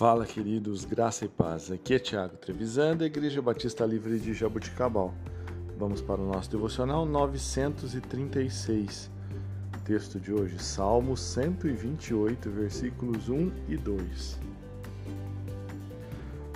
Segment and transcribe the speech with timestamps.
[0.00, 1.70] Fala, queridos, graça e paz.
[1.70, 5.12] Aqui é Tiago Trevisan, da Igreja Batista Livre de Jabuticabal.
[5.78, 9.10] Vamos para o nosso devocional 936.
[9.84, 14.40] Texto de hoje, Salmo 128, versículos 1 e 2.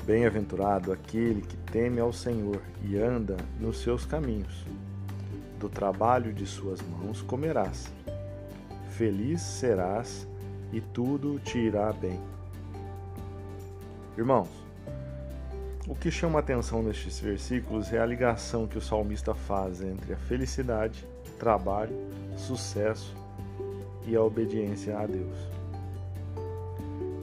[0.07, 4.65] Bem-aventurado aquele que teme ao Senhor e anda nos seus caminhos.
[5.61, 7.93] Do trabalho de suas mãos comerás.
[8.89, 10.27] Feliz serás
[10.73, 12.19] e tudo te irá bem.
[14.17, 14.49] Irmãos,
[15.89, 20.17] o que chama atenção nestes versículos é a ligação que o salmista faz entre a
[20.17, 21.05] felicidade,
[21.37, 21.97] trabalho,
[22.37, 23.13] sucesso
[24.07, 25.37] e a obediência a Deus.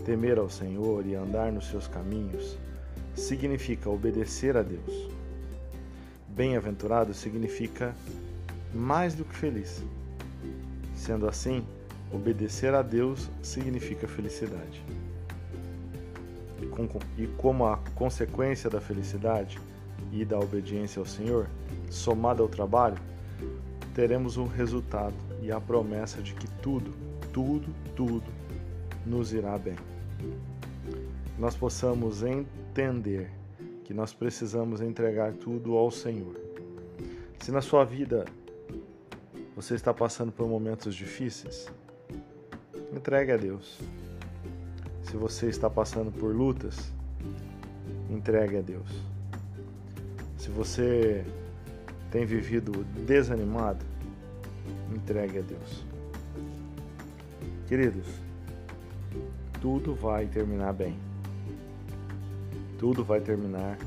[0.03, 2.57] Temer ao Senhor e andar nos seus caminhos
[3.15, 5.09] significa obedecer a Deus.
[6.27, 7.95] Bem-aventurado significa
[8.73, 9.81] mais do que feliz.
[10.93, 11.65] Sendo assim,
[12.11, 14.83] obedecer a Deus significa felicidade
[17.17, 19.59] e como a consequência da felicidade
[20.11, 21.47] e da obediência ao Senhor,
[21.89, 22.97] somada ao trabalho,
[23.93, 26.91] teremos um resultado e a promessa de que tudo,
[27.33, 28.31] tudo, tudo
[29.05, 29.75] nos irá bem.
[31.37, 33.29] Nós possamos entender
[33.83, 36.39] que nós precisamos entregar tudo ao Senhor.
[37.39, 38.25] Se na sua vida
[39.55, 41.67] você está passando por momentos difíceis,
[42.93, 43.79] entregue a Deus.
[45.11, 46.89] Se você está passando por lutas,
[48.09, 48.89] entregue a Deus.
[50.37, 51.25] Se você
[52.09, 53.83] tem vivido desanimado,
[54.89, 55.83] entregue a Deus.
[57.67, 58.07] Queridos,
[59.59, 60.97] tudo vai terminar bem.
[62.79, 63.77] Tudo vai terminar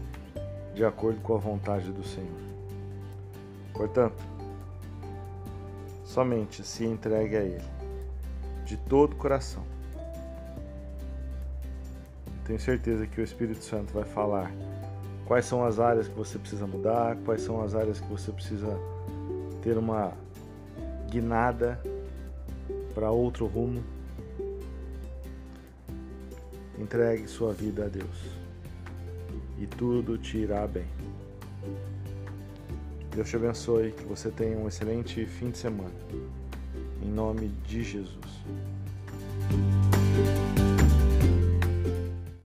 [0.75, 2.41] de acordo com a vontade do Senhor.
[3.73, 4.23] Portanto,
[6.05, 7.65] somente se entregue a Ele,
[8.67, 9.65] de todo o coração
[12.45, 14.53] tenho certeza que o Espírito Santo vai falar
[15.25, 18.79] quais são as áreas que você precisa mudar, quais são as áreas que você precisa
[19.63, 20.13] ter uma
[21.11, 21.81] guinada
[22.95, 23.83] para outro rumo.
[26.79, 28.45] Entregue sua vida a Deus
[29.59, 30.87] e tudo te irá bem.
[33.15, 35.95] Deus te abençoe, que você tenha um excelente fim de semana.
[37.01, 38.45] Em nome de Jesus.